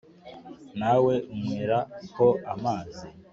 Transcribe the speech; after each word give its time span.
ntawe 0.77 1.13
unywera 1.33 1.79
ho 2.15 2.29
amazi 2.53 3.07